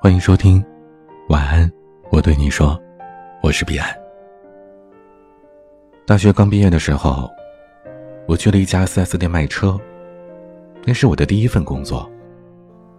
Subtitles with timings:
[0.00, 0.64] 欢迎收听，
[1.28, 1.68] 晚安，
[2.12, 2.80] 我对你说，
[3.42, 3.92] 我是彼岸。
[6.06, 7.28] 大学刚毕业的时候，
[8.28, 9.76] 我去了一家 4S 店卖车，
[10.84, 12.08] 那是我的第一份工作，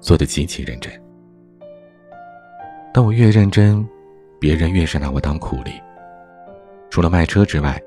[0.01, 0.91] 做的极其认真。
[2.93, 3.87] 但我越认真，
[4.37, 5.71] 别人越是拿我当苦力。
[6.89, 7.81] 除了卖车之外，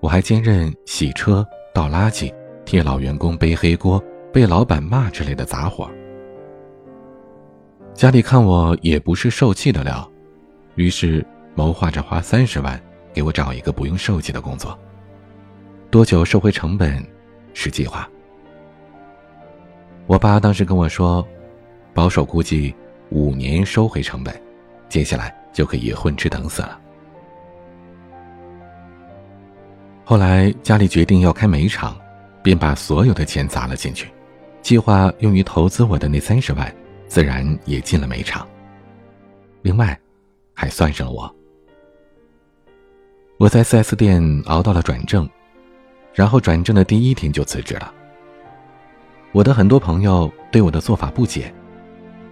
[0.00, 4.02] 我还兼任洗车、倒垃圾、替老员工背黑锅、
[4.32, 5.92] 被老板骂之类的杂活儿。
[7.96, 10.06] 家里看我也不是受气的料，
[10.74, 12.78] 于是谋划着花三十万
[13.14, 14.78] 给我找一个不用受气的工作。
[15.90, 17.02] 多久收回成本
[17.54, 18.06] 是计划。
[20.06, 21.26] 我爸当时跟我说，
[21.94, 22.74] 保守估计
[23.08, 24.38] 五年收回成本，
[24.90, 26.78] 接下来就可以混吃等死了。
[30.04, 31.96] 后来家里决定要开煤厂，
[32.42, 34.10] 便把所有的钱砸了进去，
[34.60, 36.70] 计划用于投资我的那三十万。
[37.06, 38.46] 自然也进了煤厂。
[39.62, 39.98] 另外，
[40.54, 41.34] 还算上了我。
[43.38, 45.28] 我在 4S 店熬到了转正，
[46.14, 47.92] 然后转正的第一天就辞职了。
[49.32, 51.52] 我的很多朋友对我的做法不解，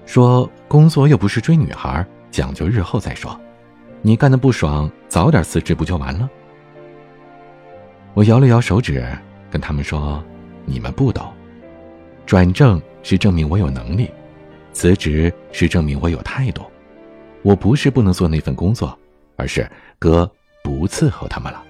[0.06, 3.38] 说工作又不是追女孩，讲究日后再说。
[4.00, 6.28] 你干的不爽，早点辞职不就完了？
[8.14, 9.06] 我摇了摇手指，
[9.50, 10.24] 跟他们说
[10.64, 11.30] ：“你们不懂，
[12.24, 14.10] 转正是证明我有能力。”
[14.74, 16.62] 辞职是证明我有态度，
[17.42, 18.98] 我不是不能做那份工作，
[19.36, 20.30] 而是哥
[20.62, 21.62] 不伺候他们了。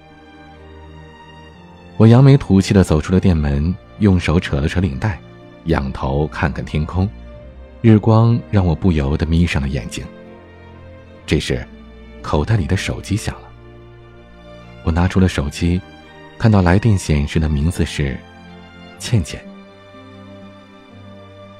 [1.97, 5.19] 我扬眉吐气的走出了店门，用手扯了扯领带，
[5.65, 7.07] 仰头看看天空，
[7.79, 10.03] 日光让我不由得眯上了眼睛。
[11.27, 11.65] 这时，
[12.23, 13.47] 口袋里的手机响了。
[14.83, 15.79] 我拿出了手机，
[16.39, 18.17] 看到来电显示的名字是
[18.97, 19.39] 倩倩，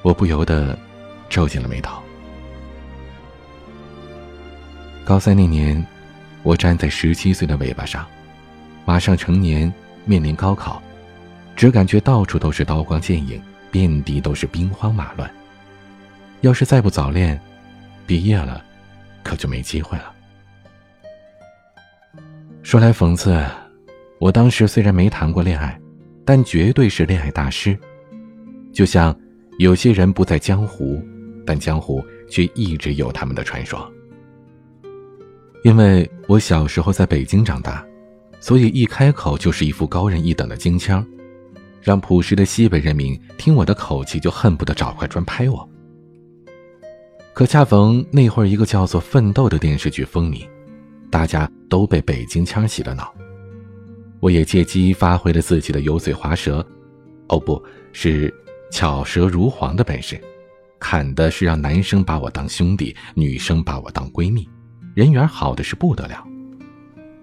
[0.02, 0.76] 我不由得。
[1.28, 2.00] 皱紧了眉头。
[5.04, 5.86] 高三那年，
[6.42, 8.04] 我站在十七岁的尾巴上，
[8.84, 9.72] 马上成年，
[10.04, 10.82] 面临高考，
[11.54, 15.30] 只感觉到处都是刀光剑影，遍地都是兵荒马乱。
[16.40, 17.40] 要是再不早恋，
[18.06, 18.64] 毕业了，
[19.22, 20.12] 可就没机会了。
[22.64, 23.44] 说来讽刺，
[24.18, 25.78] 我当时虽然没谈过恋爱，
[26.24, 27.78] 但绝对是恋爱大师。
[28.72, 29.16] 就像
[29.60, 31.00] 有些人不在江湖。
[31.46, 33.90] 但江湖却一直有他们的传说。
[35.62, 37.84] 因为我小时候在北京长大，
[38.40, 41.04] 所以一开口就是一副高人一等的京腔，
[41.80, 45.68] 让朴实的西北人民听我的口气就恨不得找块砖拍我。
[47.32, 50.46] 可恰逢那会儿一个叫做《奋斗》的电视剧风靡，
[51.10, 53.12] 大家都被北京腔洗了脑，
[54.20, 56.66] 我也借机发挥了自己的油嘴滑舌，
[57.28, 58.32] 哦，不是
[58.70, 60.18] 巧舌如簧的本事。
[60.78, 64.48] 砍的是让男生把我当兄弟，女生把我当闺蜜，
[64.94, 66.24] 人缘好的是不得了。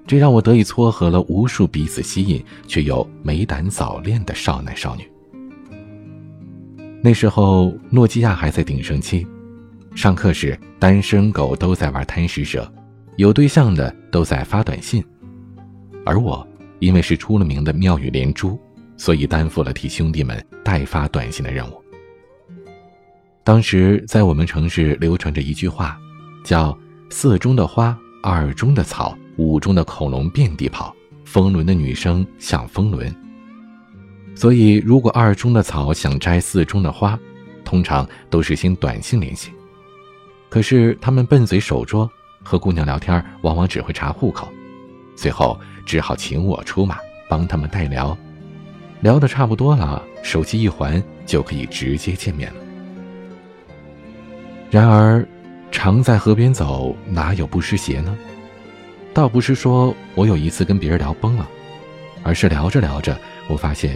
[0.05, 5.09] 这让我得以撮合了无数彼此吸引却又没胆早恋的少男少女。
[7.01, 9.25] 那时候，诺基亚还在鼎盛期，
[9.95, 12.69] 上课时单身狗都在玩贪食蛇，
[13.17, 15.03] 有对象的都在发短信，
[16.05, 16.45] 而我
[16.79, 18.59] 因为是出了名的妙语连珠，
[18.97, 21.82] 所以担负了替兄弟们代发短信的任务。
[23.43, 25.99] 当时在我们城市流传着一句话，
[26.45, 26.77] 叫
[27.11, 30.95] “四中的花，二中的草，五中的恐龙遍地跑，
[31.25, 33.13] 风轮的女生像风轮。”
[34.33, 37.19] 所以，如果二中的草想摘四中的花，
[37.65, 39.51] 通常都是先短信联系。
[40.47, 42.09] 可是他们笨嘴手拙，
[42.43, 44.47] 和姑娘聊天往往只会查户口，
[45.17, 48.17] 最后只好请我出马帮他们代聊。
[49.01, 52.62] 聊得差不多了，手机一还就可以直接见面了。
[54.73, 55.23] 然而，
[55.71, 58.17] 常在河边走，哪有不湿鞋呢？
[59.13, 61.47] 倒不是说我有一次跟别人聊崩了，
[62.23, 63.15] 而是聊着聊着，
[63.47, 63.95] 我发现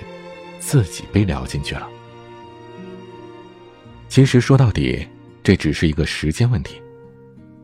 [0.59, 1.89] 自己被聊进去了。
[4.07, 5.03] 其实说到底，
[5.41, 6.79] 这只是一个时间问题。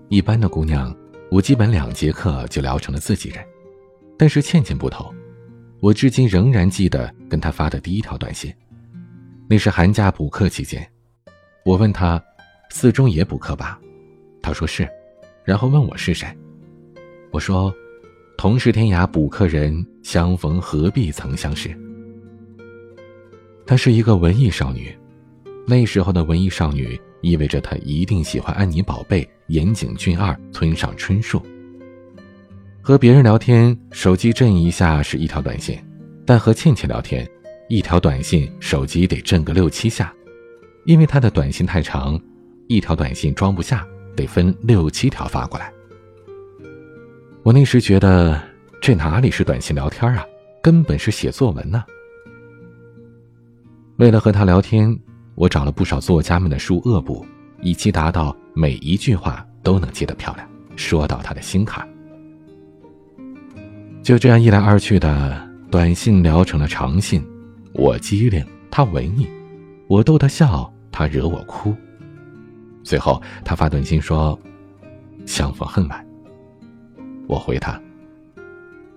[0.09, 0.91] 一般的姑娘，
[1.29, 3.45] 我基本两节课就聊成了自己人，
[4.17, 5.13] 但是倩倩不同，
[5.81, 8.51] 我至今仍然记得跟她发的第一条短信，
[9.47, 10.83] 那是寒假补课期间，
[11.63, 12.19] 我问她。
[12.75, 13.79] 四中也补课吧，
[14.41, 14.89] 他说是，
[15.45, 16.27] 然后问我是谁，
[17.29, 17.71] 我说，
[18.35, 21.69] 同是天涯补课人，相逢何必曾相识。
[23.63, 24.91] 她是一个文艺少女，
[25.67, 31.39] 那时候的文艺少女意味着她一定喜欢安妮宝贝、岩井俊二、村上春树。
[32.81, 35.77] 和别人聊天，手机震一下是一条短信，
[36.25, 37.29] 但和倩倩聊天，
[37.69, 40.11] 一条短信手机得震个六七下，
[40.85, 42.19] 因为她的短信太长。
[42.67, 45.71] 一条短信装不下，得分六七条发过来。
[47.43, 48.41] 我那时觉得
[48.81, 50.25] 这哪里是短信聊天啊，
[50.61, 51.83] 根本是写作文呢。
[53.97, 54.97] 为了和他聊天，
[55.35, 57.25] 我找了不少作家们的书恶补，
[57.61, 61.87] 以期达到每一句话都能接得漂亮，说到他的心坎。
[64.01, 67.25] 就这样一来二去的，短信聊成了长信，
[67.73, 69.27] 我机灵，他文艺，
[69.87, 71.75] 我逗他笑，他惹我哭。
[72.83, 74.37] 最后，他发短信说
[75.25, 76.05] ：“相逢恨晚。”
[77.27, 77.81] 我回他：“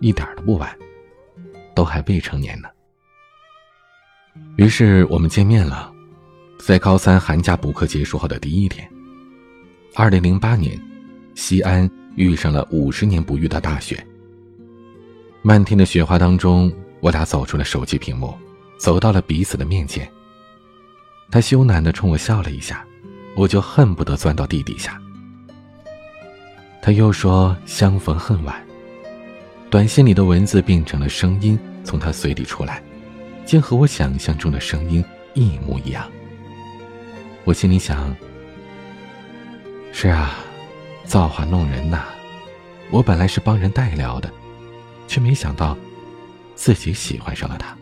[0.01, 0.77] 一点都不晚，
[1.75, 2.69] 都还未成年呢。”
[4.57, 5.93] 于是我们见面了，
[6.59, 8.87] 在高三寒假补课结束后的第一天。
[9.95, 10.79] 二零零八年，
[11.35, 14.05] 西安遇上了五十年不遇的大雪。
[15.43, 18.37] 漫天的雪花当中，我俩走出了手机屏幕，
[18.79, 20.11] 走到了彼此的面前。
[21.31, 22.85] 他羞赧的冲我笑了一下。
[23.37, 25.01] 我就恨不得钻到地底下。
[26.81, 28.65] 他又说：“相逢恨晚。”
[29.69, 32.83] 短信里的文字变成了声音，从他嘴里出来，
[33.45, 35.05] 竟和我想象中的声音
[35.35, 36.11] 一模一样。
[37.45, 38.17] 我心里想
[39.93, 40.37] ：“是啊，
[41.05, 42.05] 造化弄人呐！
[42.91, 44.31] 我本来是帮人代聊的，
[45.09, 45.77] 却没想到
[46.55, 47.77] 自己喜欢上了他。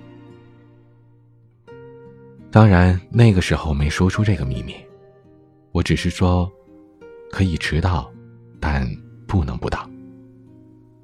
[2.50, 4.74] 当然，那个时候没说出这个秘密。”
[5.74, 6.48] 我只是说，
[7.32, 8.08] 可以迟到，
[8.60, 8.88] 但
[9.26, 9.90] 不能不到。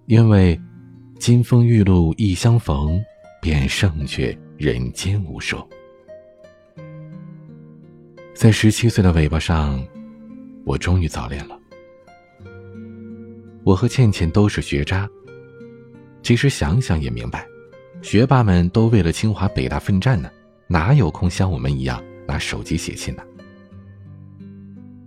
[0.07, 0.59] 因为
[1.19, 3.03] 金风玉露一相逢，
[3.43, 5.59] 便胜却人间无数。
[8.33, 9.85] 在十七岁的尾巴上，
[10.65, 11.59] 我终于早恋了。
[13.65, 15.11] 我和倩倩都是学渣。
[16.23, 17.45] 其实想想也明白，
[18.03, 20.31] 学霸们都为了清华北大奋战呢，
[20.69, 23.25] 哪有空像我们一样拿手机写信呢？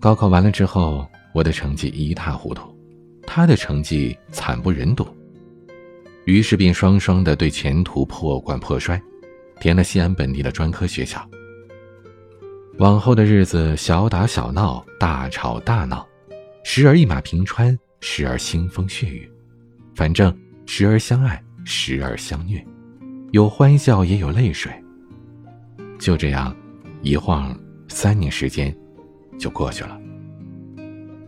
[0.04, 2.78] 高考完了之后，我的成绩一塌糊涂，
[3.26, 5.08] 他的成绩惨不忍睹，
[6.26, 9.02] 于是便双双的对前途破罐破摔，
[9.62, 11.26] 填了西安本地的专科学校。
[12.80, 16.06] 往后的日子，小打小闹，大吵大闹，
[16.66, 19.32] 时而一马平川，时而腥风血雨，
[19.96, 22.62] 反正时而相爱，时而相虐，
[23.32, 24.70] 有欢笑也有泪水。
[25.98, 26.54] 就这样，
[27.02, 27.58] 一晃
[27.88, 28.78] 三年时间。
[29.40, 30.00] 就过去了。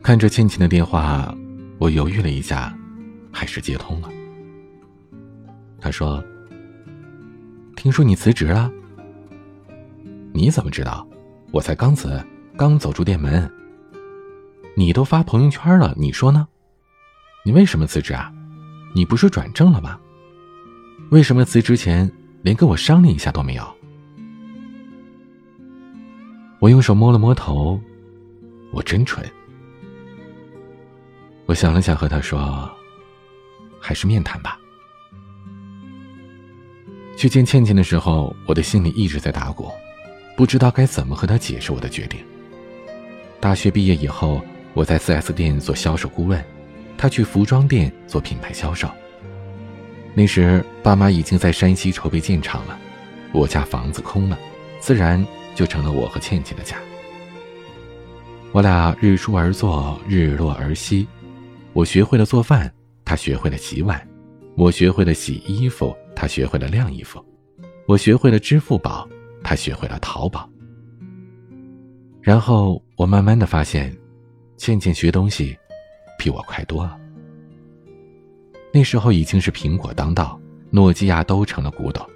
[0.02, 1.36] 看着倩倩的电话，
[1.80, 2.78] 我犹豫了一下，
[3.32, 4.10] 还是接通了。
[5.80, 6.24] 他说
[7.76, 8.72] ：“听说你辞职了？
[10.34, 11.08] 你怎么知道？
[11.52, 12.24] 我才刚辞，
[12.58, 13.52] 刚走出店门。
[14.76, 16.48] 你都发朋友圈了，你说呢？
[17.44, 18.32] 你为什么辞职啊？
[18.94, 20.00] 你不是转正了吗？
[21.12, 22.12] 为什么辞职前
[22.42, 23.64] 连跟我商量一下都没有？”
[26.60, 27.80] 我用手摸了摸头。
[28.76, 29.26] 我真蠢。
[31.46, 32.70] 我想了想，和他说
[33.80, 34.60] ：“还是面谈吧。”
[37.16, 39.72] 去见倩倩的时候，我的心里一直在打鼓，
[40.36, 42.20] 不知道该怎么和她解释我的决定。
[43.40, 44.42] 大学毕业以后，
[44.74, 46.44] 我在 4S 店做销售顾问，
[46.98, 48.90] 他去服装店做品牌销售。
[50.14, 52.78] 那时，爸妈已经在山西筹备建厂了，
[53.32, 54.38] 我家房子空了，
[54.82, 55.26] 自然
[55.56, 56.76] 就成了我和倩倩的家。
[58.56, 61.06] 我俩日出而作，日落而息。
[61.74, 64.00] 我学会了做饭，他学会了洗碗；
[64.56, 67.20] 我学会了洗衣服，他学会了晾衣服；
[67.86, 69.06] 我学会了支付宝，
[69.44, 70.50] 他学会了淘宝。
[72.22, 73.94] 然后我慢慢的发现，
[74.56, 75.54] 倩倩学东西
[76.18, 76.98] 比我快多了。
[78.74, 80.40] 那时候已经是苹果当道，
[80.70, 82.08] 诺基亚都成了古董，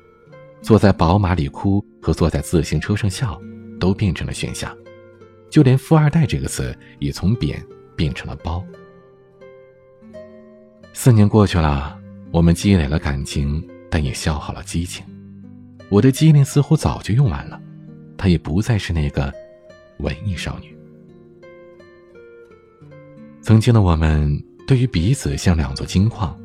[0.61, 3.37] 坐在宝马里哭和坐在自行车上笑，
[3.77, 4.73] 都变成了选项。
[5.49, 7.63] 就连“富二代”这个词也从贬
[7.95, 8.63] 变成了褒。
[10.93, 11.99] 四年过去了，
[12.31, 15.05] 我们积累了感情，但也消耗了激情。
[15.89, 17.59] 我的机灵似乎早就用完了，
[18.17, 19.33] 她也不再是那个
[19.99, 20.77] 文艺少女。
[23.41, 26.37] 曾经的我们对于彼此像两座金矿，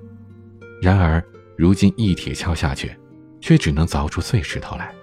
[0.81, 1.23] 然而
[1.57, 2.97] 如今一铁敲下去，
[3.41, 4.95] 却只能凿出碎石头来。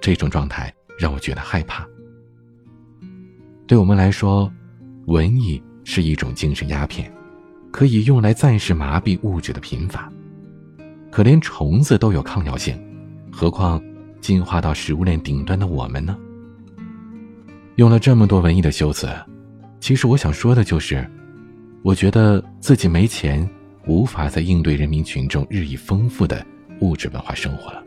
[0.00, 1.88] 这种状态让我觉得害怕。
[3.66, 4.52] 对我们来说，
[5.06, 7.10] 文艺是一种精神鸦片，
[7.70, 10.12] 可以用来暂时麻痹物质的贫乏。
[11.10, 12.76] 可连虫子都有抗药性，
[13.30, 13.82] 何况
[14.20, 16.16] 进化到食物链顶端的我们呢？
[17.76, 19.08] 用了这么多文艺的修辞，
[19.80, 21.08] 其实我想说的就是，
[21.82, 23.48] 我觉得自己没钱，
[23.86, 26.44] 无法再应对人民群众日益丰富的
[26.80, 27.82] 物质文化生活了。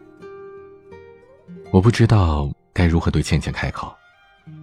[1.72, 3.94] 我不知道该如何对倩倩开口。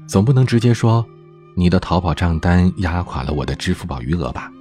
[0.07, 1.07] 总不能直接说，
[1.55, 4.53] 你的淘宝账单压垮了我的支付宝余额吧？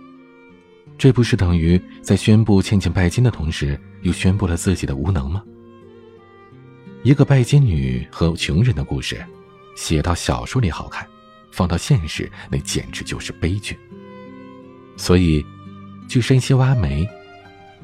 [0.98, 5.43] 这不是等于在宣布倩倩拜金的同时，又宣布了自己的无能吗？
[7.03, 9.19] 一个拜金女和穷人的故事，
[9.75, 11.07] 写到小说里好看，
[11.51, 13.75] 放到现实那简直就是悲剧。
[14.95, 15.43] 所以，
[16.07, 17.10] 去山西挖煤，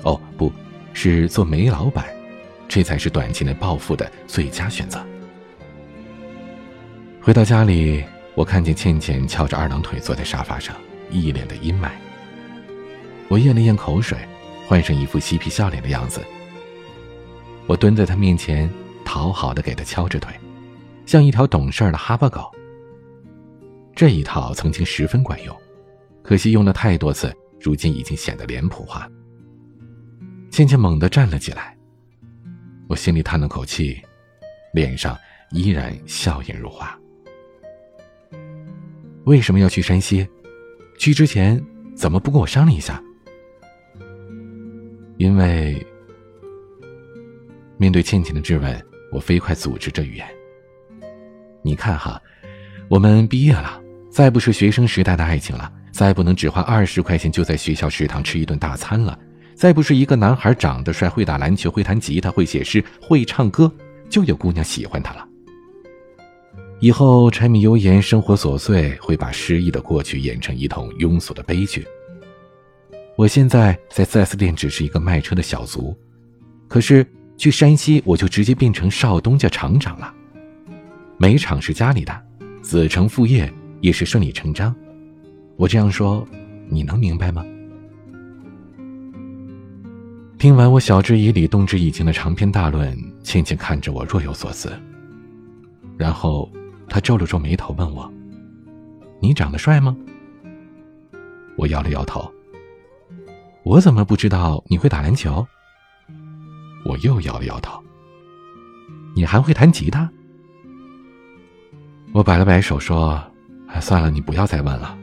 [0.04, 0.54] 哦，不
[0.94, 2.06] 是做煤老板，
[2.68, 5.04] 这才是短期内暴富的最佳选择。
[7.28, 8.02] 回到家里。
[8.36, 10.74] 我看见倩倩翘着二郎腿坐在沙发上，
[11.12, 11.90] 一脸的阴霾。
[13.28, 14.18] 我咽了咽口水，
[14.66, 16.26] 换上一副嬉皮笑脸的样子。
[17.66, 18.70] 我蹲在她面前，
[19.04, 20.34] 讨好的给她敲着腿，
[21.06, 22.50] 像一条懂事的哈巴狗。
[23.94, 25.54] 这一套曾经十分管用，
[26.24, 29.06] 可惜用了太多次，如今已经显得脸谱化。
[30.50, 31.76] 倩倩猛地站了起来，
[32.88, 34.02] 我心里叹了口气，
[34.74, 35.18] 脸上
[35.52, 36.98] 依然笑颜如花。
[39.28, 40.26] 为什么要去山西？
[40.98, 41.62] 去之前
[41.94, 43.04] 怎么不跟我商量一下？
[45.18, 45.86] 因为
[47.76, 50.26] 面对倩倩的质问，我飞快组织着语言。
[51.62, 52.22] 你看哈，
[52.88, 59.20] 我们毕业了，再不是学生时代的爱情了，再不能只花二十块钱就在学校食堂吃一顿大餐了，
[59.56, 63.70] 再不是一个男孩长得帅、会打篮球、会弹吉他、会写诗、会唱歌，
[64.10, 65.27] 就有姑娘喜欢他了。
[66.80, 71.84] 以后柴米油盐生活琐碎会把失意的过去演成一通庸俗的悲剧。
[73.16, 75.98] 我现在在 4S 店只是一个卖车的小卒，
[76.68, 77.04] 可是
[77.36, 80.14] 去山西我就直接变成少东家厂长了。
[81.18, 82.16] 煤厂是家里的，
[82.62, 84.76] 子承父业也是顺理成章。
[85.56, 86.24] 我这样说，
[86.70, 87.44] 你能明白吗？
[90.38, 94.72] 听完我晓之以理、动之以情的长篇大论，倩倩看着我若有所思，
[95.98, 96.48] 然后。
[96.90, 98.12] 他皱了皱眉头，问我
[99.22, 99.96] ：“你长得帅吗？”
[101.58, 102.32] 我摇了摇头。
[103.64, 105.46] 我怎么不知道你会打篮球？
[106.86, 107.84] 我又摇了摇头。
[109.16, 110.10] 你还会弹吉他？
[112.14, 113.22] 我摆了摆手说
[113.82, 114.98] ：“算了，你不要再问了。”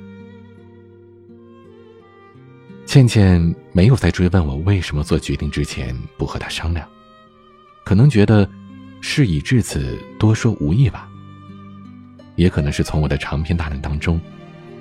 [2.87, 6.89] 倩倩没有在追问我为什么做决定之前不和他商量，
[7.85, 8.49] 可能觉得
[9.01, 11.11] 事已至此，多说无益吧。
[12.37, 14.21] 也可能是从我的长篇大论当中，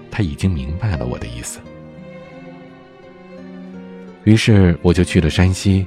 [0.10, 1.60] 他已经明白了我的意思。
[4.24, 5.86] 于是我就去了山西，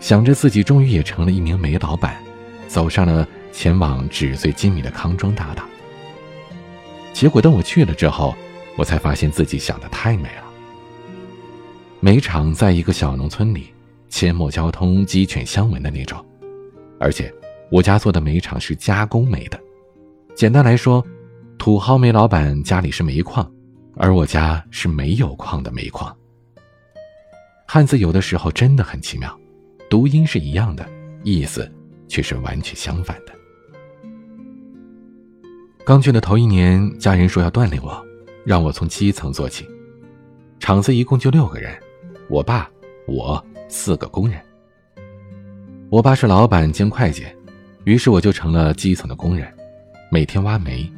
[0.00, 2.22] 想着自己终于也成了一名煤老板，
[2.68, 5.64] 走上了前往纸醉金迷的康庄大道。
[7.12, 8.34] 结果等我去了之后，
[8.76, 10.44] 我才发现自己想的太美了。
[12.00, 13.74] 煤厂在一个小农村里，
[14.10, 16.24] 阡陌交通、鸡犬相闻的那种，
[16.98, 17.32] 而且
[17.70, 19.60] 我家做的煤厂是加工煤的。
[20.34, 21.04] 简单来说，
[21.58, 23.50] 土豪煤老板家里是煤矿，
[23.96, 26.16] 而我家是没有矿的煤矿。
[27.66, 29.38] 汉字有的时候真的很奇妙，
[29.90, 30.88] 读音是一样的，
[31.22, 31.70] 意思
[32.08, 33.32] 却是完全相反的。
[35.84, 38.02] 刚去的头一年，家人说要锻炼我，
[38.44, 39.66] 让我从基层做起。
[40.58, 41.76] 厂子一共就六个人，
[42.28, 42.70] 我爸、
[43.06, 44.40] 我四个工人。
[45.90, 47.26] 我爸是老板兼会计，
[47.84, 49.52] 于是我就成了基层的工人。
[50.12, 50.92] 每天挖煤。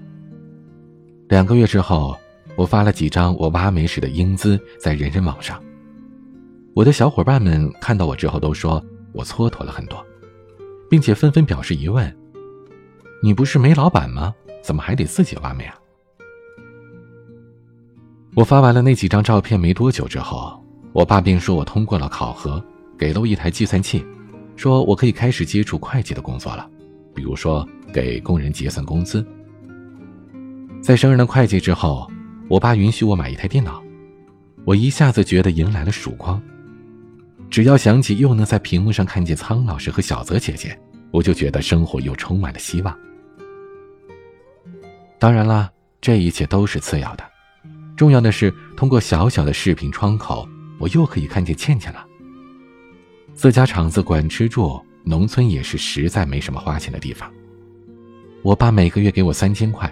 [1.29, 2.17] 两个月之后，
[2.57, 5.63] 我发了几张我挖煤时的英姿在人人网上。
[6.75, 10.03] 我的小伙伴们看到我之后都说我蹉跎了很多，
[10.89, 12.11] 并且纷纷表示疑问
[13.23, 14.35] ：“你不是煤老板吗？
[14.63, 15.75] 怎么还得自己挖煤啊？”
[18.35, 20.59] 我发完了那几张照片没多久之后，
[20.95, 22.65] 我爸便说我通过了考核，
[22.97, 24.03] 给了我一台计算器，
[24.57, 26.67] 说我可以开始接触会计的工作了，
[27.15, 27.69] 比如说。
[27.93, 29.25] 给工人结算工资。
[30.81, 32.11] 在生日的会计之后，
[32.49, 33.83] 我爸允许我买一台电脑，
[34.65, 36.43] 我一下子觉得迎来了曙光。
[37.51, 40.77] 只要想起又能在屏幕上看见苍老师和小泽姐姐，
[41.11, 42.99] 我就觉得生活又充满了希望。
[45.19, 45.71] 当然啦，
[46.01, 47.25] 这一切都是次要的，
[47.95, 50.49] 重要的是通过小小的视频窗口，
[50.81, 52.05] 我又可以看见倩倩了。
[53.35, 57.31] 自家厂子管吃住，农村也是实在没什么花钱的地方。
[58.43, 59.91] 我爸每个月给我三千块，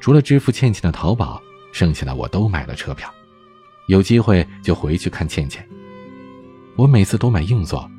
[0.00, 1.40] 除了支付倩倩的淘宝，
[1.72, 3.10] 剩下的我都买了车票，
[3.86, 5.66] 有机会就回去看倩倩。
[6.76, 7.90] 我每次都买硬座，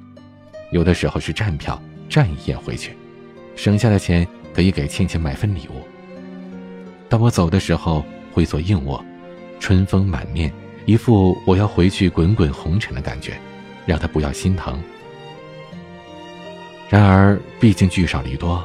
[0.71, 2.95] 有的时候是站票，站一夜回去，
[3.55, 5.81] 省下的钱可以给倩倩买份礼物。
[7.09, 9.03] 当我走的时候会坐硬卧，
[9.59, 10.53] 春风满面，
[10.85, 13.33] 一副我要回去滚滚红尘的感觉，
[13.87, 14.79] 让她不要心疼。
[16.87, 18.63] 然而，毕竟聚少离多。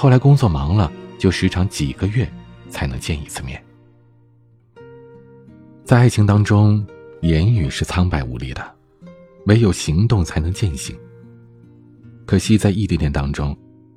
[0.00, 2.26] 后来工作忙了，就时常几个月
[2.70, 3.62] 才能见一次面。
[5.84, 6.82] 在爱情当中，
[7.20, 8.74] 言语是苍白无力的，
[9.44, 10.96] 唯有行动才能践行。
[12.24, 13.54] 可惜在异地恋当中，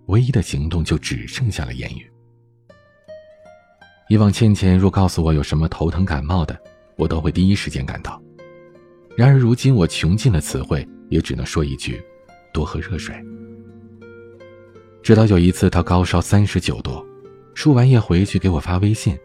[0.07, 2.05] 唯一的行动就只剩下了言语。
[4.09, 6.59] 以往倩倩若告诉我有什么头疼感冒的，
[6.97, 8.21] 我都会第一时间赶到。
[9.15, 12.03] 然而如今我穷尽了词汇，也只能说一句：
[12.51, 13.15] 多喝热水。
[15.03, 17.05] 直到有一次她高烧三十九度，
[17.53, 19.17] 输完液回去给我发微信，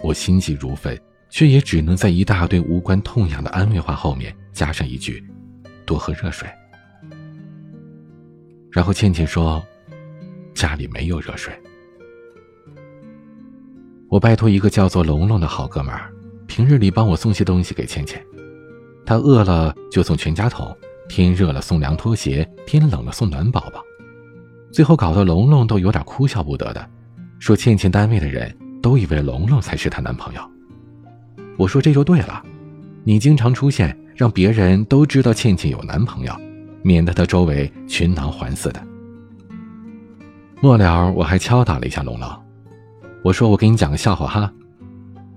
[0.00, 0.96] 我心急如焚，
[1.28, 5.22] 却也只能在一大堆无关痛痒的安慰话后面加上一句：
[5.84, 6.48] 多喝热水。
[8.70, 9.60] 然后倩倩说
[10.54, 11.52] ：“家里没有热水。”
[14.08, 16.12] 我拜托一个叫做龙龙的好哥们儿，
[16.46, 18.24] 平日里帮我送些东西给倩倩。
[19.04, 20.76] 他饿了就送全家桶，
[21.08, 23.83] 天热了送凉拖鞋，天冷了送暖宝宝。
[24.74, 26.84] 最后搞得龙龙都有点哭笑不得的，
[27.38, 28.52] 说倩倩单位的人
[28.82, 30.40] 都以为龙龙才是她男朋友。
[31.56, 32.42] 我说这就对了，
[33.04, 36.34] 你经常出现，让别人都知道倩倩有男朋友，
[36.82, 38.84] 免得她周围群狼环伺的。
[40.60, 42.28] 末了，我还敲打了一下龙龙。
[43.22, 44.52] 我说：“我给你讲个笑话哈，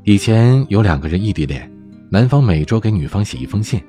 [0.04, 1.72] 以前有两个人异地恋，
[2.10, 3.80] 男方每周给女方写一封信，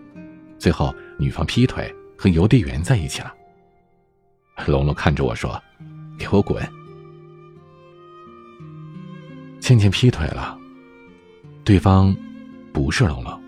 [0.58, 3.32] 最后女方劈腿和邮递员在一起了。”
[4.66, 5.60] 龙龙看着我说
[6.18, 6.62] ：“给我滚！”
[9.60, 10.58] 倩倩劈腿了，
[11.64, 12.14] 对方
[12.72, 13.42] 不是龙龙。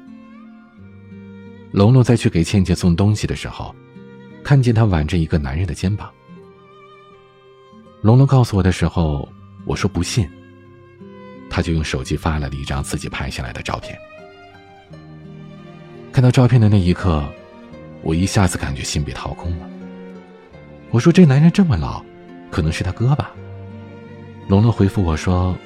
[1.73, 3.75] 龙龙在去给倩倩送东西的时候，
[4.43, 6.11] 看见她挽着一个男人的肩膀。
[8.03, 9.29] 龙龙告诉我的时候，
[9.65, 10.29] 我说不信。
[11.49, 13.99] 他就用手机发来了一张自己拍下来的照片。
[16.13, 17.25] 看到照片的那一刻，
[18.03, 19.69] 我一下子感觉心被掏空了。
[20.91, 22.05] 我说：“这男人这么老，
[22.51, 23.33] 可能是他哥吧？”
[24.49, 25.57] 龙龙回复我说：“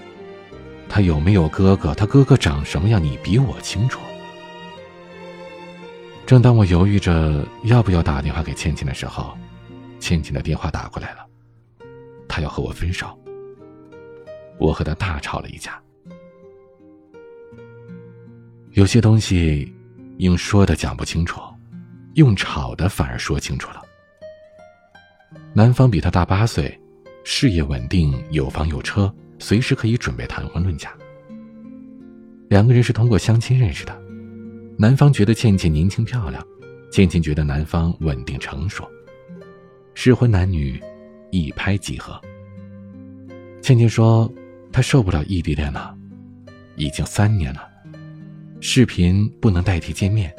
[0.88, 1.94] 他有没有哥哥？
[1.94, 3.02] 他哥哥长什么样？
[3.02, 4.00] 你比我清楚。”
[6.26, 9.36] 正当我犹豫着要不要打电话给倩倩的时候，
[9.98, 11.26] 倩倩的电话打过来了，
[12.28, 13.18] 她要和我分手。
[14.58, 15.80] 我和他大吵了一架。
[18.72, 19.74] 有些东西，
[20.18, 21.40] 用说的讲不清楚，
[22.14, 23.83] 用吵的反而说清楚了。
[25.56, 26.76] 男方比她大八岁，
[27.22, 30.92] 事业稳定，有房有车，随时可以准备谈婚论嫁。
[32.48, 33.96] 两个人是通过相亲认识的，
[34.76, 36.44] 男方觉得倩倩年轻漂亮，
[36.90, 38.84] 倩倩觉得男方稳定成熟，
[39.94, 40.82] 适婚男女
[41.30, 42.20] 一拍即合。
[43.62, 44.30] 倩倩说。
[44.72, 45.96] 她受不了异地恋了，
[46.74, 47.62] 已经三年了，
[48.60, 50.34] 视频不能代替见面，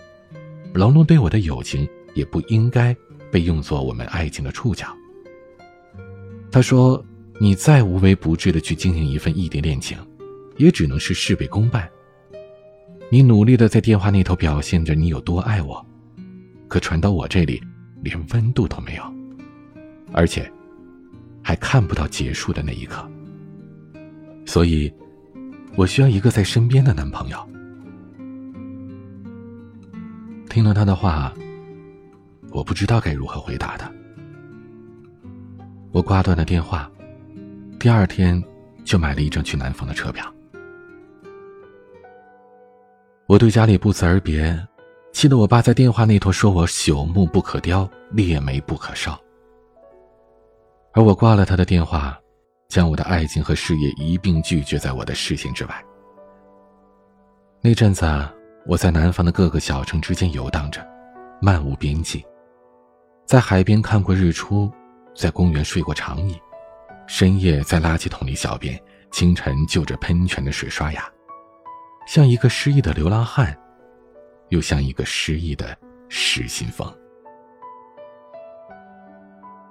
[0.74, 2.94] 龙龙对我的友情也不应该
[3.32, 4.94] 被用作我们爱情的触角。
[6.56, 7.04] 他说
[7.38, 9.98] ：“你再无微不至的去经营一份异地恋情，
[10.56, 11.86] 也只能是事倍功半。
[13.10, 15.86] 你努力的在电话那头表现着你有多爱我，
[16.70, 17.62] 可传到我这里，
[18.02, 19.04] 连温度都没有，
[20.14, 20.50] 而且
[21.44, 23.06] 还看不到结束的那一刻。”
[24.48, 24.90] 所以，
[25.76, 27.50] 我需要一个在身边的男朋友。
[30.50, 31.34] 听了他的话，
[32.52, 33.92] 我不知道该如何回答他。
[35.96, 36.92] 我挂断了电话，
[37.80, 38.44] 第二天
[38.84, 40.30] 就买了一张去南方的车票。
[43.28, 44.62] 我对家里不辞而别，
[45.14, 49.18] 气得我爸在电话那头说我朽木不可雕，烈煤不可烧。
[50.92, 52.20] 而我挂了他的电话。
[52.68, 55.86] 将我的爱情和事业一并拒绝在我的视线之外。
[57.62, 58.06] 那阵子，
[58.66, 60.86] 我在南方的各个小城之间游荡着，
[61.40, 62.26] 漫无边际。
[63.26, 64.70] 在海边看过日出，
[65.16, 66.40] 在公园睡过长椅，
[67.08, 68.80] 深夜在垃圾桶里小便，
[69.12, 71.10] 清晨就着喷泉的水刷牙，
[72.06, 73.58] 像一个失意的流浪汉，
[74.50, 75.76] 又像一个失意的
[76.10, 76.86] 失心疯。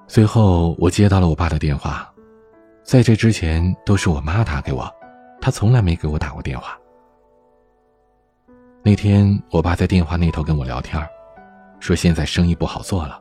[0.07, 2.11] 最后，我接到了我爸的电话。
[2.83, 4.91] 在这之前都是我妈打给我，
[5.41, 6.79] 她从来没给我打过电话。
[8.83, 11.03] 那天我爸在电话那头跟我聊天，
[11.81, 13.19] 说现在生意不好做了，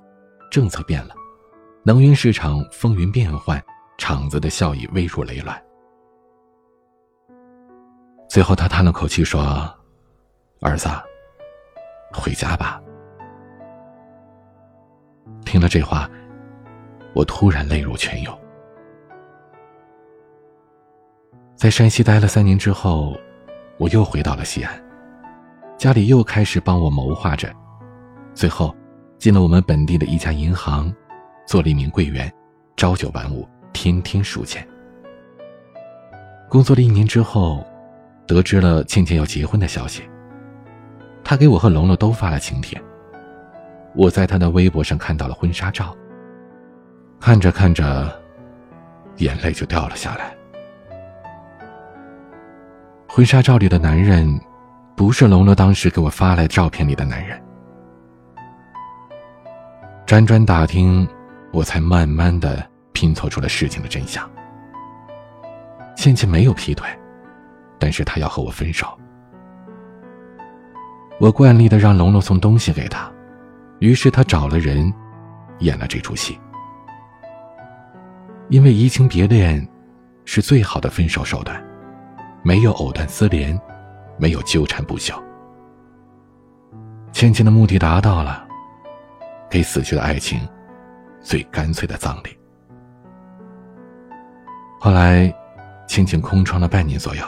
[0.51, 1.15] 政策变了，
[1.86, 3.62] 能源市场风云变幻，
[3.98, 5.62] 厂子的效益危如累卵。
[8.30, 9.69] 最后他叹了口气说
[10.63, 10.88] ：“儿子，
[12.13, 12.82] 回家吧。”
[15.46, 16.10] 听了这话，
[17.13, 18.39] 我突然泪如泉涌。
[21.54, 23.13] 在山西待了三年之后，
[23.78, 24.74] 我又回到了西安，
[25.78, 27.54] 家里又开始帮我谋划着，
[28.34, 28.74] 最后
[29.17, 30.89] 进了我们本地的一家银行，
[31.45, 32.32] 做了一名柜员，
[32.75, 34.67] 朝九晚五，天天数钱。
[36.49, 37.65] 工作了一年之后，
[38.27, 40.03] 得知了倩倩要结婚的消息，
[41.23, 42.82] 他给我和龙龙都发了请帖。
[43.95, 45.95] 我在他的微博上看到了婚纱照，
[47.19, 48.12] 看着看着，
[49.17, 50.36] 眼泪就掉了下来。
[53.08, 54.39] 婚纱照里的男人，
[54.95, 57.39] 不是龙龙当时给我发来照片里的男人。
[60.08, 61.08] 辗转打听，
[61.54, 64.30] 我才慢慢的拼凑出了事情的真相。
[65.96, 66.89] 倩倩没有劈腿，
[67.80, 68.88] 但是她要和我分手。
[71.20, 73.10] 我惯例的让龙龙送东西给她，
[73.80, 74.92] 于是她找了人，
[75.60, 76.38] 演了这出戏。
[78.50, 79.66] 因为移情别恋，
[80.26, 81.63] 是最好的分手手段，
[82.42, 83.58] 没有藕断丝连，
[84.18, 85.13] 没有纠缠不休。
[87.12, 88.48] 倩倩的目的达到了。
[89.50, 90.39] 给死去的爱情
[91.23, 92.38] 最干脆的葬礼。
[94.79, 95.33] 后来，
[95.88, 97.23] 倩倩空窗了半年左右，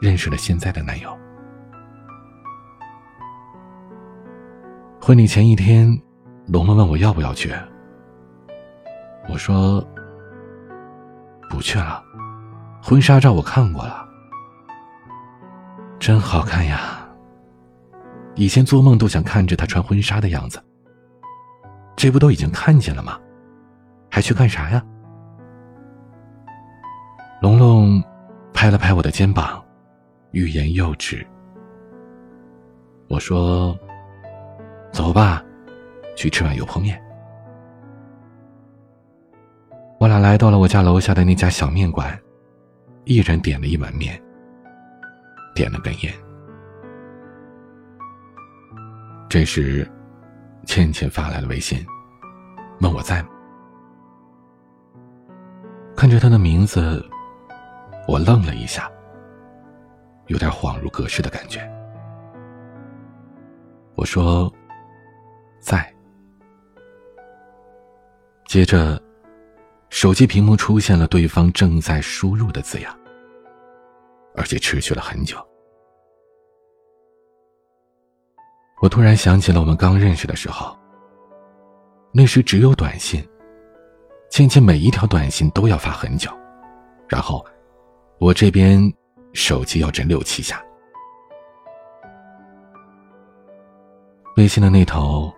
[0.00, 1.16] 认识了现在的男友。
[5.00, 5.90] 婚礼前一天，
[6.48, 7.52] 龙龙问我要不要去，
[9.28, 9.82] 我说
[11.48, 12.04] 不去了。
[12.82, 14.06] 婚纱照我看过了，
[15.98, 16.98] 真好看呀！
[18.36, 20.62] 以前做梦都想看着她穿婚纱的样子。
[22.00, 23.20] 这不都已经看见了吗？
[24.10, 24.82] 还去干啥呀？
[27.42, 28.02] 龙龙
[28.54, 29.62] 拍了拍我的肩膀，
[30.30, 31.26] 欲言又止。
[33.10, 33.78] 我说
[34.90, 35.44] ：“走吧，
[36.16, 36.98] 去吃碗油泼面。”
[40.00, 42.18] 我俩来到了我家楼下的那家小面馆，
[43.04, 44.18] 一人点了一碗面，
[45.54, 46.10] 点了根烟。
[49.28, 49.86] 这时。
[50.66, 51.84] 倩倩发来了微信，
[52.80, 53.28] 问我在吗？
[55.96, 57.04] 看着她的名字，
[58.06, 58.90] 我愣了一下，
[60.28, 61.60] 有点恍如隔世的感觉。
[63.96, 64.52] 我说
[65.60, 65.92] ：“在。”
[68.46, 69.00] 接着，
[69.90, 72.96] 手机屏幕出现了对方正在输入的字样，
[74.36, 75.36] 而且持续了很久。
[78.80, 80.76] 我突然想起了我们刚认识的时候。
[82.12, 83.24] 那时只有短信，
[84.30, 86.28] 倩倩每一条短信都要发很久，
[87.08, 87.44] 然后
[88.18, 88.82] 我这边
[89.32, 90.60] 手机要震六七下。
[94.36, 95.32] 微信的那头，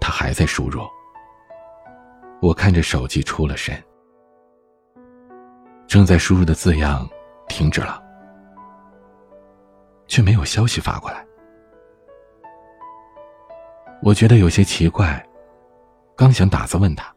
[0.00, 0.80] 他还在输入。
[2.42, 3.80] 我看着手机出了神，
[5.86, 7.08] 正在输入的字样
[7.46, 8.02] 停止了，
[10.08, 11.24] 却没有消息发过来。
[14.02, 15.22] 我觉得有些奇怪，
[16.16, 17.14] 刚想打字问他，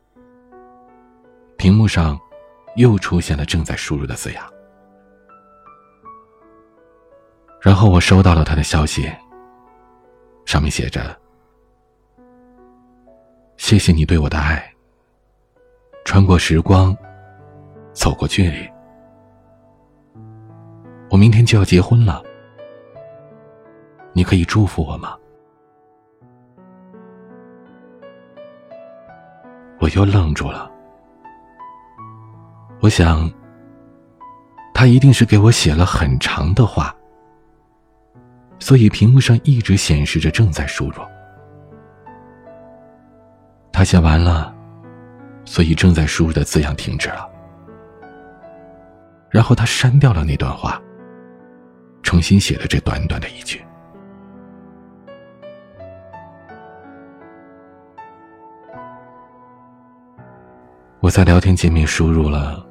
[1.57, 2.19] 屏幕上
[2.75, 4.45] 又出现了正在输入的字样，
[7.61, 9.09] 然后我收到了他的消息，
[10.45, 11.17] 上面写着
[13.55, 14.69] ：“谢谢你对我的爱，
[16.03, 16.95] 穿过时光，
[17.93, 18.69] 走过距离，
[21.09, 22.21] 我明天就要结婚了，
[24.11, 25.17] 你可以祝福我吗？”
[29.83, 30.71] 我又愣住了。
[32.79, 33.29] 我想，
[34.73, 36.95] 他一定是给我写了很长的话，
[38.59, 41.01] 所以屏幕上一直显示着正在输入。
[43.73, 44.55] 他写完了，
[45.43, 47.29] 所以正在输入的字样停止了。
[49.29, 50.81] 然后他删掉了那段话，
[52.03, 53.61] 重新写了这短短的一句。
[61.03, 62.65] 我在聊天界面输入了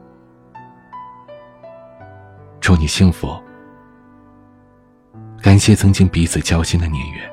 [2.63, 3.39] “祝你幸福”，
[5.43, 7.31] 感谢曾经彼此交心的年月，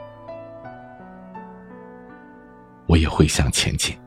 [2.86, 3.98] 我也会向前进。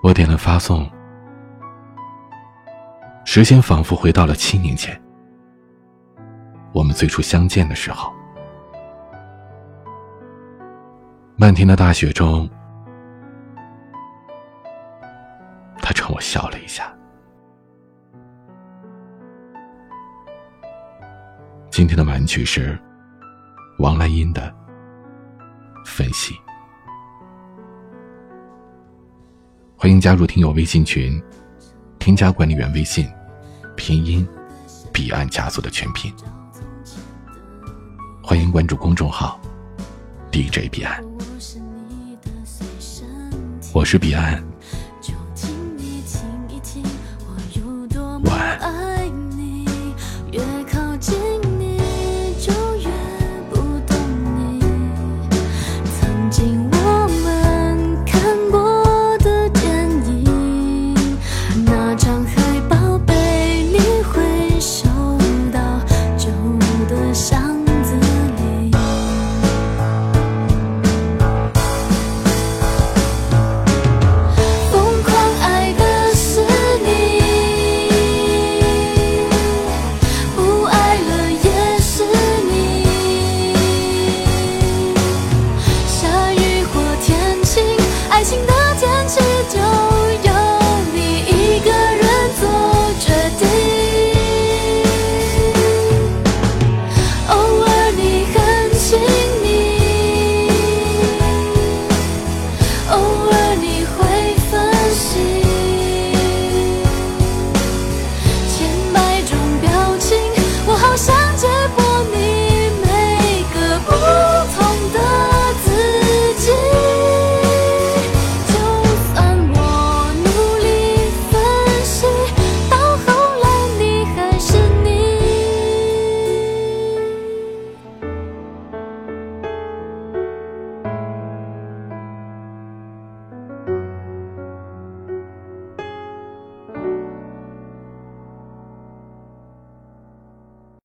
[0.00, 0.88] 我点了发送，
[3.24, 4.96] 时间仿佛回到了七年前，
[6.72, 8.16] 我们最初相见的时候。
[11.40, 12.50] 漫天的大雪中，
[15.80, 16.92] 他冲我笑了一下。
[21.70, 22.76] 今天的玩曲是
[23.78, 24.52] 王兰英的
[25.86, 26.34] 分析。
[29.76, 31.22] 欢迎加入听友微信群，
[32.00, 33.08] 添加管理员微信，
[33.76, 34.26] 拼音
[34.92, 36.12] 彼岸家族的全拼。
[38.24, 39.40] 欢迎关注公众号
[40.32, 41.07] DJ 彼岸。
[43.78, 44.42] 我是彼岸，